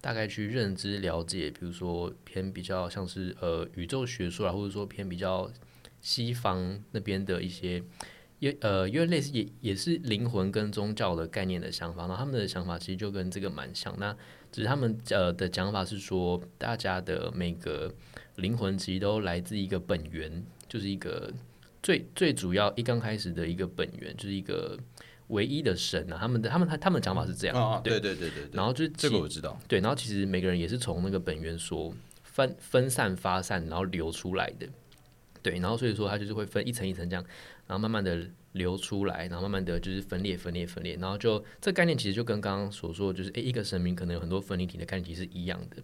[0.01, 5.51] 大概去认知了解，比如说偏比较像是呃宇宙学说啊，或者说偏比较
[5.99, 7.83] 西方那边的一些，
[8.39, 13.93] 因呃因为类似也也是灵魂跟宗教的概念的想法，然后他们的想法其实就跟这个蛮像。
[13.99, 14.15] 那
[14.51, 17.93] 只是他们呃的讲法是说，大家的每个
[18.35, 21.31] 灵魂其实都来自一个本源，就是一个
[21.83, 24.77] 最最主要一刚开始的一个本源，就是一个
[25.27, 26.17] 唯一的神啊。
[26.19, 29.59] 他们的他们他他们的讲法是这样，啊，对对对对对然后就是这个我知道。
[29.67, 34.67] 对，然后其实每个人也是从那个本源所分分散发散，然后流出来的。
[35.41, 37.23] 对，然后所以说它就是会分一层一层这样，
[37.67, 45.77] 然后慢慢的流出来，然后慢慢的就是分裂、分裂、分裂，然后就这概念其实就跟刚刚所说，就是诶一个神明可能有很多分离体的概念其实是一样的。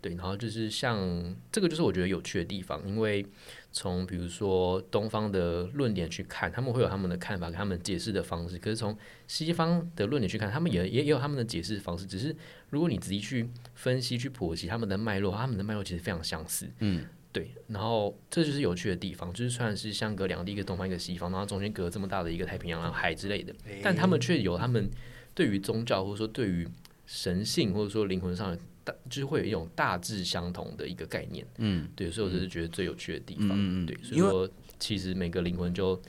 [0.00, 3.26] 对，然后就是像这个就是我觉得有趣的地方，因为
[3.72, 8.56] 从比如说东方的论点去看，他们会有他们的看法，跟他们解释的方式。
[8.58, 12.06] 可是从西方的论点去看，他们也也也有他们的解释方式。
[12.06, 12.32] 只是
[12.70, 16.70] 如果你仔细去分析、去剖析他们的脉络，他们的脉络其实非常相似。
[16.78, 17.04] 嗯，
[17.38, 17.50] 对。
[17.68, 24.90] 然后这就是有趣的地方，就是虽然是相隔两地，一个东方一个西方，然后中间隔这么大的一个太平洋、海之类的，但他们却有他们
[25.34, 26.66] 对于宗教或者说对于
[27.06, 31.46] 神性或者说灵魂上的大，就是会有一种大致相同的一个概念。
[31.58, 33.48] 嗯，对，所以我就是觉得最有趣的地方。
[33.48, 34.48] 嗯嗯嗯对，所以说
[34.78, 36.00] 其实每个灵魂就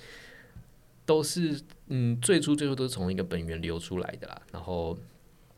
[1.05, 4.41] 都是嗯，最初最初都是从一个本源流出来的啦。
[4.51, 4.97] 然后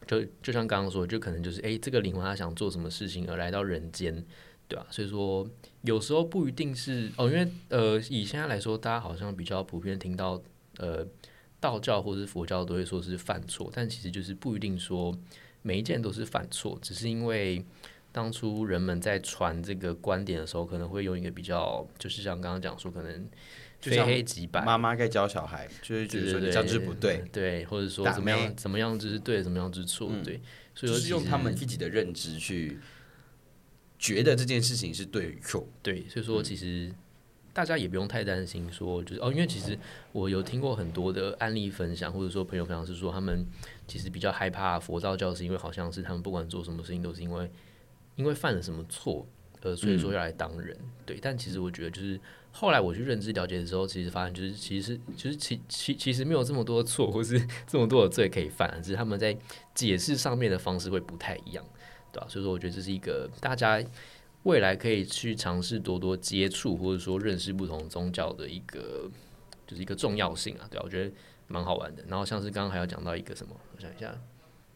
[0.07, 4.25] 就就像刚刚说，就可能就是诶，这个灵魂他想做什么事情而来到人间。
[4.71, 5.45] 对啊，所以说
[5.81, 10.41] 有时候不一定是哦，因为呃，以现在来说，大家好像比较普遍听到
[10.77, 11.05] 呃
[11.60, 15.13] 道教或是佛教都会说是犯错，但其实就是不一定说
[15.62, 17.63] 每一件都是犯错，只是因为
[18.13, 23.29] 当初人们在传这个观点的时候，可能会用一个比较，就是像刚刚讲说，可能
[23.79, 30.39] 非黑即白，妈妈该教小孩，就是觉得这样就是不对，对，或者说怎么样怎么样就是对，怎么样就是错，对，
[30.75, 32.79] 所以说就是用他们自己的认知去
[34.01, 35.65] 觉得这件事情是对与错。
[35.83, 36.91] 对，所以嗯说其实
[37.53, 39.77] 大家也不用太担心说，就是哦，因为其实
[40.11, 43.45] 我有听过很多的案例分享，或者说朋友分享是说，他们
[43.87, 47.51] 其实比较害怕佛道教，是因为好像是他们不管做什么事情都是因为
[48.15, 49.27] 因为犯了什么错，
[49.61, 50.75] 呃，所以嗯说要来当人。
[51.05, 52.19] 对，但其实我觉得就是
[52.51, 59.37] 后来我去认知了解的时候，其实发现就是其实其实其其其实没有这么多的错，或是这么多的罪可以犯，只是他们在
[59.75, 61.63] 解释上面的方式会不太一样，
[62.12, 63.82] 对吧、所以说我觉得这是一个大家。
[64.43, 69.08] 未来可以去尝试多多接触，或者说认识不同宗教的一个，
[69.67, 71.12] 就是一个重要性啊，对啊，我觉得
[71.47, 72.04] 蛮好玩的。
[72.08, 74.12] 然后像是刚刚还要讲到一个什么，我想一下，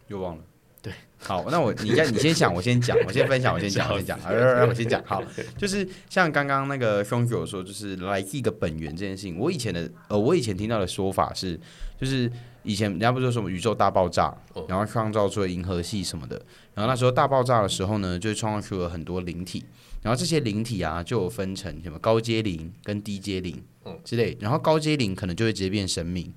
[0.08, 0.44] 又忘了。
[0.84, 5.04] 对，好，那我你先你先想，我先讲，我先分享，我先讲，我先讲， 好，让我先讲。
[5.04, 5.24] 好，
[5.58, 11.60] 就是像刚刚那个兄友说，就是来自一个本源这件事情，我以前的呃，我以前听到的说法是，
[12.00, 12.32] 就是
[12.64, 16.36] 以前人家不是说什么宇宙大爆炸哦，然后创造出了银河系什么的，
[16.74, 19.64] 然后那时候大爆炸的时候呢，就创造出了很多灵体，
[20.02, 23.98] 然后这些灵体啊，就有分成什么高阶灵跟低阶灵嗯。
[24.04, 26.34] 之类，然后高阶灵可能就会直接变神明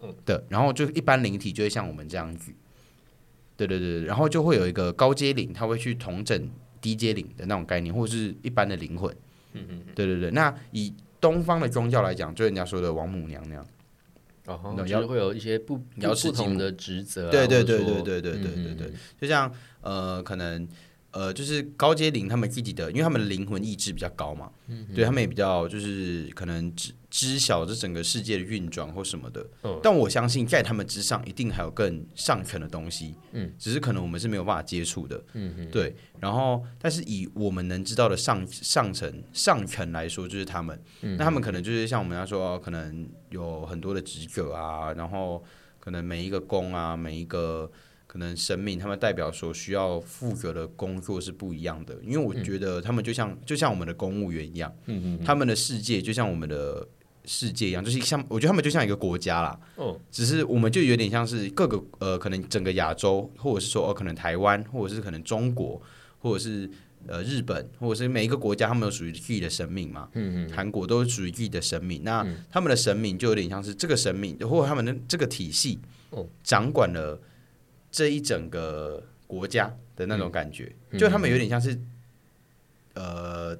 [0.00, 0.14] 嗯。
[0.24, 2.52] 的，然后就一般灵体就会像我们这样子。
[3.56, 4.04] 对对对，对。
[4.04, 6.48] 然后就会有一个高阶灵，他会去统整
[6.80, 9.14] 低阶灵的那种概念，或者是一般的灵魂。
[9.52, 13.66] 嗯嗯，对对对，那以东方的宗教来讲，就人家说的王母娘娘。
[14.44, 18.94] 然后那就是会有一些不不瑶池金母不同的职责、啊，对对对对对对对嗯对对嗯。
[19.20, 20.66] 就像呃，可能
[21.12, 29.44] 呃，就是高阶灵他们自己的，因为他们的灵魂意志比较高嘛，嗯对他们也比较就是可能知知晓这整个世界的运转或什么的。
[29.64, 35.20] 嗯但我相信在他们之上，一定还有更上层的东西，嗯，只是可能我们是没有办法接触的。
[35.32, 45.42] 嗯嗯，对，然后但是以我们能知道的上上层上层来说，就是他们，嗯那他们可能就是像我们要说，可能有很多的职责啊，然后
[45.80, 47.68] 可能每一个宫啊，每一个
[48.10, 56.88] 可能神明，他们代表所需要负责的工作是不一样的，因为我觉得他们就像就像我们的公务员一样，嗯嗯他们的世界就像我们的。
[57.26, 65.80] 世界一样，就是像我觉得他们就像一个国家啦，哦，只是我们就有点像是各个呃，可能整个亚洲，或者是说哦，可能台湾，或者是可能中国，
[66.18, 66.68] 或者是
[67.06, 70.08] 呃日本，或者是每一个国家，他们有属于自己的神明嘛。
[70.14, 70.50] 嗯嗯。
[70.50, 77.20] 韩国都是属于自己的神明，那他们的神明就有点像是这个神明，或者他们的这个体系哦，掌管了
[77.90, 81.78] 这一整个国家的那种感觉，嗯就他们有点像是
[82.94, 83.56] 呃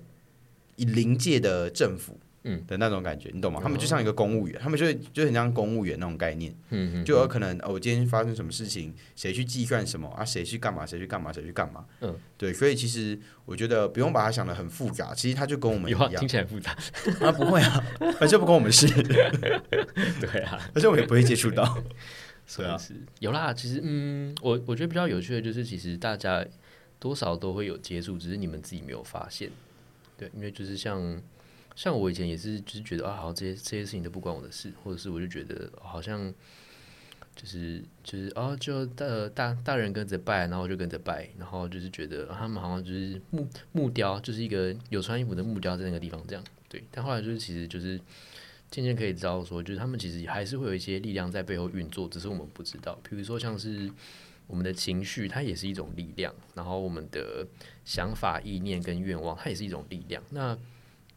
[0.76, 2.18] 以临界的政府。
[2.42, 3.60] 嗯的那种感觉，你懂吗？
[3.62, 6.50] 他们就像一个公务员，他们就会就很像公务员那种概念。
[6.70, 10.24] 嗯嗯，就有可能哦，我今天发生什么事情，谁去计算什么啊？
[10.24, 10.86] 谁去干嘛？
[10.86, 11.30] 谁去干嘛？
[11.30, 11.84] 谁去干嘛？
[12.00, 16.74] 嗯，对，所以其实我觉得不用把它想的很复杂，其实它就跟我们一样听起来复杂，
[17.20, 17.84] 啊，不会啊，
[18.18, 18.86] 反正不关我们事，
[20.18, 21.76] 对啊，而且我们也不会接触到。
[22.50, 23.54] 所以是有啦。
[23.54, 26.44] 其实，嗯，我我觉得比较有趣的就是，其实大家
[26.98, 29.48] 多少都会有接触，只是你们自己没有发现。
[30.18, 31.22] 对，因为就是像
[31.76, 36.34] 像我以前也是，就是觉得啊，好，这些这些事情都不关我的事，或者是我就觉得、哦好像
[37.36, 46.44] 就是就是哦，就大大大人跟着拜，然后我就跟着拜，然后就是觉得、啊他们好像就是木木雕，就是一个有穿衣服的木雕在那个地方这样。
[46.68, 47.98] 对，但后来就是其实就是
[48.70, 52.98] 渐渐可以知道说，就是他们其实还是会有一些力量在背后运作，只是我们不知道。
[53.08, 53.90] 比如说像是
[54.46, 57.46] 我们的情绪，它也是一种力量；然后我们的
[57.84, 60.22] 想法、意念跟愿望，它也是一种力量。
[60.30, 60.56] 那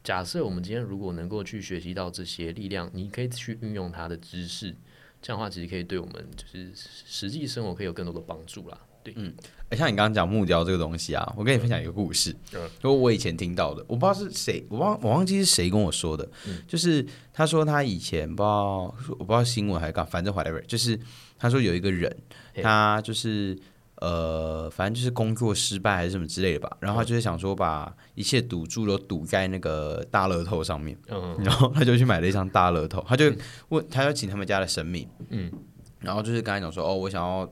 [0.02, 4.74] 假设我们今天如果能够去学习到这些力量，你可以去运用它的知识，
[5.22, 8.78] 这样的话其实可以对我们就是实际生活可以有更多的帮助啦。
[9.04, 9.32] 对，嗯
[9.70, 16.28] 像你刚刚讲木雕这个东西啊，我跟你分享一个故事，嗯就我以前听到的，我不知道是谁，我忘我忘记是谁跟我说的，
[16.68, 20.98] 就是他说他以前不知道我不知道新闻还是干，反正 whatever，就是
[21.38, 22.16] 他说有一个人，
[22.62, 23.58] 他就是
[23.96, 33.32] 呃，反正就是工作失败还是什么之类的吧，然后他就是想说把一切赌注都赌在那个大乐透上面，嗯然后他就去买了一张大乐透，他就
[33.70, 35.50] 问，他要请他们家的神明，嗯，
[36.00, 37.50] 然后就是跟他讲说，哦，我想要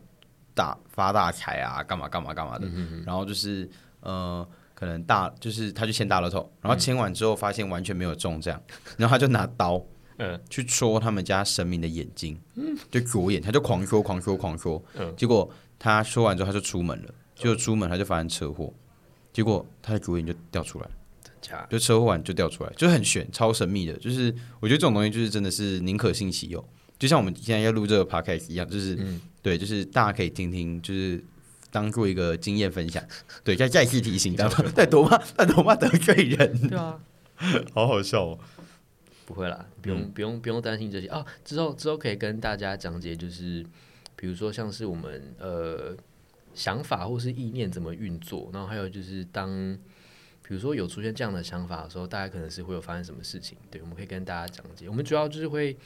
[0.55, 3.69] 大发大财啊，干嘛干嘛干嘛的，嗯然后就是
[4.01, 8.63] 呃，可能大就是他就签大乐透，然后签完之后发现完全没有中这样，
[8.97, 9.83] 然后他就拿刀。
[10.19, 10.39] 嗯。
[10.51, 12.39] 去戳他们家神明的眼睛，
[12.91, 15.13] 就左眼，他就狂戳、狂戳、狂戳，嗯。
[15.17, 18.73] 结果他说完之后他就出门了，结果出门他就发生车祸，
[19.33, 20.87] 结果他的主演就掉出来，
[21.41, 21.67] 假？
[21.71, 23.95] 就车祸完就掉出来，就是很悬，超神秘的。
[23.95, 26.63] 就是我觉得这种东西就是真的是宁可信其有，
[27.03, 31.21] 就像我们现在要录这个 podcast 一样，就是、嗯对，就是大家可以听听，就是
[31.69, 33.03] 当做一个经验分享。
[33.43, 37.01] 对，再再次提醒，大家 再多怕再多怕得罪人，对啊，
[37.75, 38.39] 好好笑哦。
[39.27, 41.27] 不会啦，不用、不用不用担心这些啊。
[41.45, 43.67] 之后之后可以跟大家讲解，就是
[44.15, 45.97] 比如说像是我们呃
[46.55, 49.77] 想法或是意念怎么运作，然后还有就是当
[50.47, 54.89] 比如说有出现这样的想法的时候，大家可能是会有发生什么事情，对，我们可以跟大家讲解。
[54.89, 55.77] 我们主要就是会。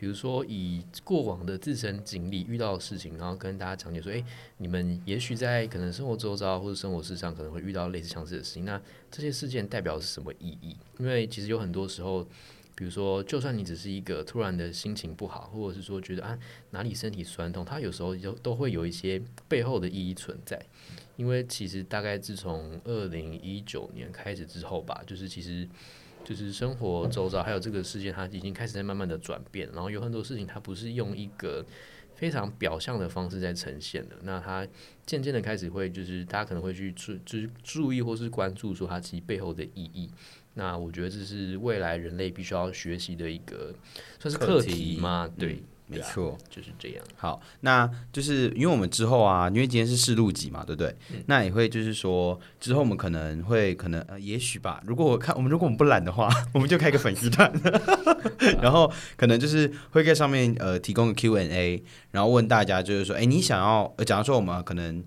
[0.00, 4.24] 比如说，以过往的自身经历遇到的事情，然后跟大家讲解说，诶，
[4.56, 10.74] 你们也许在可能生活周遭或者生活事上可能会遇到类似相似的事情，那这些事件代表是什么意义？
[10.98, 12.26] 因为其实有很多时候，
[12.74, 16.38] 比如说，就算你只是一个突然的心情不好，或者是说觉得啊
[16.70, 20.58] 哪里身体酸痛，它有时候就都会有一些背后的意义存在。
[21.18, 25.68] 因为其实大概自从二零一九年开始之后吧，就是其实
[26.24, 31.64] 就是生活周遭还有这个世界，它已经开始在慢慢的转变，然后有很多事情它不是用一个
[32.14, 34.66] 非常表象的方式在呈现的，那它
[35.06, 40.10] 渐渐的开始会就是大家可能会去注就是注意或是关注说它其实背后的意义。
[40.54, 43.72] 那我觉得这是未来人类必须要学习的一个
[44.18, 45.30] 算是课课题题吗？
[45.38, 45.62] 对，
[45.96, 46.36] 没错。
[46.48, 47.04] 就是这样。
[47.16, 50.94] 好，那就是因为我们之后啊，因为今天是试录集嘛，对不对？
[51.26, 54.82] 那也会就是说，之后我们可能会可能呃，也许吧。
[54.86, 57.52] 如果我看我们如果我们不懒的话， 我们就开个粉丝团，
[58.62, 65.04] 然后可能就是会在上面呃提供个 Q&A，然后问大家就是说，哎，你想要，呃，假如说我们可能。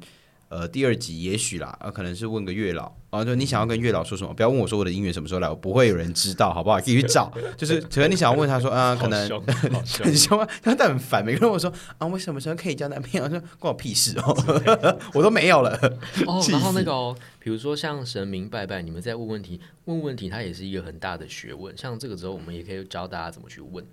[0.50, 4.34] 呃，第二集也许啦，呃，可能是问个月老，然后就你想要跟月老说什么？
[4.34, 6.80] 不要问我说我的姻缘什么时候来，我不会有人知道，好不好？
[6.82, 7.32] 自己去找。
[7.56, 9.30] 就是，可能你想要问他说，啊、可能
[10.02, 11.24] 很凶啊，他但很烦。
[11.24, 13.24] 每个人问我说啊，我什么时候可以交男朋友？
[13.30, 14.36] 他说关我屁事哦，
[15.14, 15.78] 我都没有了。
[16.26, 21.78] 哦， 然后那个哦，比如说像神明拜拜，你们在问问题，问问题，它也是一个很大的学问。
[21.78, 23.86] 像这个时候，我们也可以教大家怎么去问。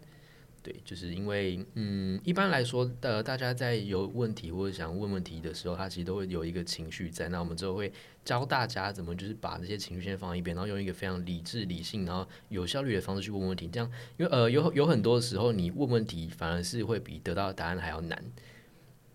[0.62, 7.29] 对，就是因为嗯，一般来说，呃，大家在有问题或者想问问题的时候，他其实都会有一个情绪在。
[7.29, 7.92] 那我们之后会
[8.25, 13.68] 教大家怎么就是把这些情绪先放一边，然后用一个非常理智、理性，然后有效率的方式去问问题。
[13.68, 18.23] 这样，因为呃，有有很多时候你问问题反而是会比得到的答案还要难。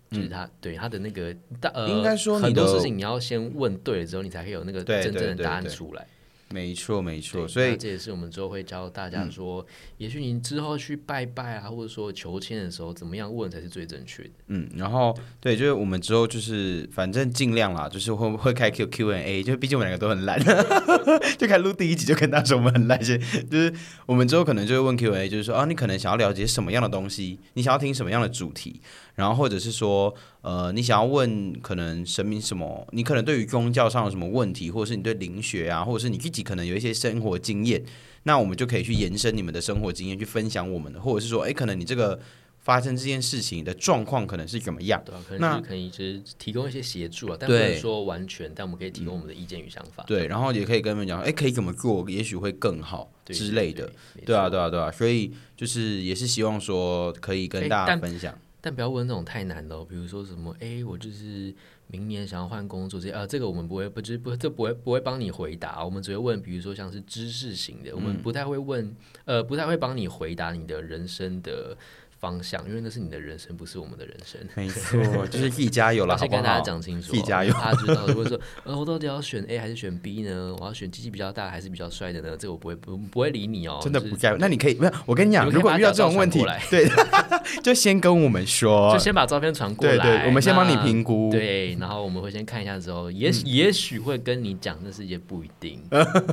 [0.08, 6.06] 就是他、对他的那个大应该说很多事情你要先问对了之后，你才可以有那个真正的答案对对对出来。
[6.50, 7.46] 没错，没错。
[7.48, 9.66] 所以这也是我们之后会教大家说，
[9.98, 14.30] 也许你之后去拜拜啊，或者说求签的时候，怎么样问才是最正确的。
[14.46, 20.38] 嗯，然后对，就是我们之后就是反正尽量啦，就是会会开 Q Q A，就毕竟我们两个都很懒，
[21.36, 23.72] 就开录第一集就跟大家说我们很懒，先就是
[24.06, 28.80] 我们之后可能就会问 Q A，就是说啊，你可能想要了解什么样的东西，你想要听什么样的主题，
[29.16, 37.84] 然后或者是说呃，你想要问可能神明什么，你可能对于宗教上有什么问题，或者是你对灵学啊，或者是你自己可能有一些生活经验，
[38.22, 42.20] 那我们就可以去延伸你们的生活经验，去分享我们的，或者是说，哎，可能你这个。
[42.58, 45.00] 发生这件事情的状况可能是怎么样？
[45.06, 50.02] 对啊，可能那就是可以就是提供一些协助啊，但不能说完全，但我们可以提供我们的意见与想法。
[50.04, 53.88] 对，然后也可以跟他们讲，哎，可以怎么做，也许会更好之类的。，
[54.24, 58.36] 对啊，对啊，对啊，所以就是也是希望说可以跟哎大家分享。
[58.66, 61.54] 但不要问那种太难的、哦，比如说什么，哎，我就是
[61.86, 68.02] 明年想要换工作这些，啊，这个我们不会，不就是不，这不会不会帮你回答，我们只会问，比如说像是知识型的，我嗯。
[68.02, 68.92] 们不太会问，
[69.24, 71.78] 呃，不太会帮你回答你的人生的
[72.26, 74.40] 方向，因为那是你的人生，不是我们的人生。
[74.54, 76.60] 没错， 就是自己加油了，好跟大家？
[76.60, 80.56] 讲清楚、自己加油他知道，如果说， 呃，我到底要选 A 还是选 B 呢？
[80.58, 82.36] 我要选机器比较大还是比较帅的呢？
[82.36, 86.88] 这个我不会不不会理你哦，真的不在乎，那你可以，没有，我跟你讲，如果遇到这种问题对，
[87.62, 91.30] 就先跟我们说就，先把照片传过来，对对，我们先帮你评估。
[91.30, 95.80] 对，然后我们会先看一下之后，也许、也许会跟你讲，但是也不一定。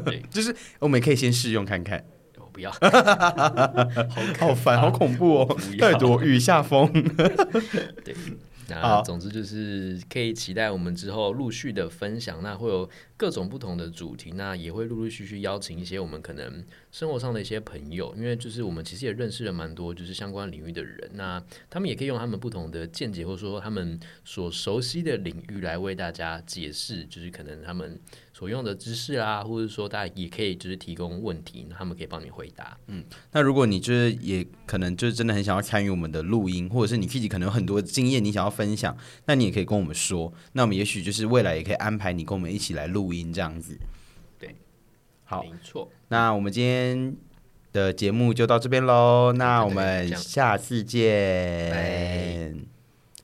[0.06, 2.04] 对，就是我们可以先试用看看。
[2.54, 2.72] 我不要，
[4.40, 5.46] 好烦，好恐怖哦！
[5.78, 6.88] 不要要躲雨下风。
[8.06, 8.16] 对。
[8.82, 28.00] 好那总之就是可以期待我们之后陆续的分享，那会有各种不同的主题，那也会陆陆续续邀请一些我们可能生活上的一些朋友，因为就是我们其实也认识了蛮多就是相关领域的人，那他们也可以用他们不同的见解，或者说他们所熟悉的领域来为大家解释，就是可能他们
[28.34, 32.78] 所用的知识啊，或者说大家也可以就是提供问题，那他们可以帮你回答。
[32.88, 33.04] 嗯。
[33.32, 38.96] 那如果你就是也可能就是真的很想要参与我们的录音，或者是你自己可能有很多经验你想要分享，
[39.26, 40.32] 那你也可以跟我们说。
[40.54, 43.78] 那我们也许就是未来也可以安排你跟我们一起来录音这样子。
[44.40, 44.56] 对，
[45.26, 47.16] 好，没错，那我们今天
[47.74, 49.34] 的节目就到这边喽。
[49.34, 52.66] 那我们下次见。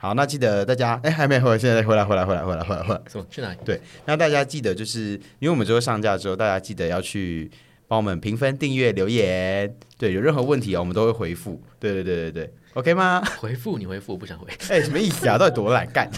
[0.01, 3.01] 好，那记得大家，哎，还没回来，现在回来，回来，回来，回来，回来，回来。
[3.09, 3.25] 什么？
[3.29, 3.57] 去哪里？
[3.65, 7.51] 对，那大家记得，就是因为我们之后上架之后，大家记得要去
[7.89, 9.75] 帮我们评分、订阅、留言。
[9.97, 11.61] 对，有任何问题啊，我们都会回复。
[11.79, 13.19] 对，对，对，对，对，OK 吗？
[13.39, 14.47] 回复你回复，我不想回。
[14.69, 15.37] 哎，什么意思啊？
[15.39, 16.09] 到底多懒干？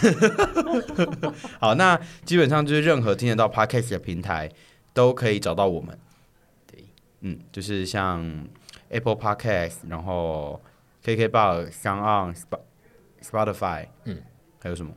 [1.58, 4.50] 好，那基本上就是任何听得到 Podcast 的平台
[4.92, 5.98] 都可以找到我们。
[6.70, 6.84] 对，
[7.22, 8.46] 嗯，就是像
[8.90, 10.60] Apple Podcast，然后
[11.02, 12.34] KKBox、s o n
[13.22, 14.18] Spotify，嗯，
[14.60, 14.92] 还有什么？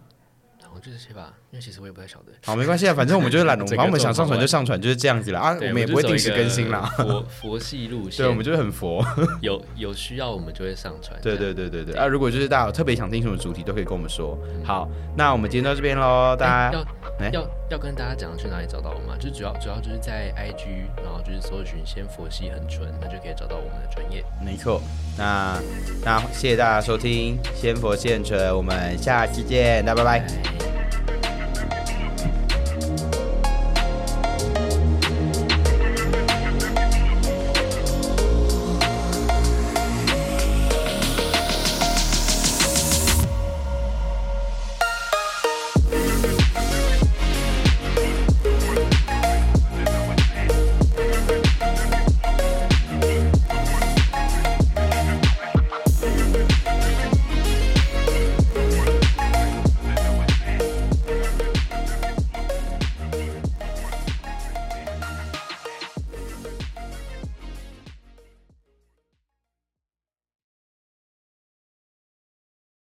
[0.76, 2.34] 我就这些吧，因为其实我也不太晓得。
[2.44, 5.56] 好，没关系啊，反正我们就是懒龙，反正我们想上传就上传，就是这样子了啊。
[5.62, 6.82] 我们也不会定时更新啦。
[6.98, 9.02] 佛佛系路线， 对，我们就是很佛。
[9.42, 11.18] 有有需要我们就会上传。
[11.22, 12.06] 对对对对对啊！
[12.06, 14.38] 如果就是大家有特别想听什么主题，都可以跟我们说。
[14.66, 16.86] 好，那我们今天到这边喽，大家
[17.20, 19.18] 要要要跟大家讲去哪里找到我们？
[19.20, 24.24] 就主要主要就是在 IG，然后就是搜寻“先佛系很纯”，那就可以找到我们的专业。
[24.44, 24.82] 没错，
[25.18, 25.58] 那
[26.04, 31.05] 那谢谢大家收听“先佛系很纯”，我们下期见，那拜拜。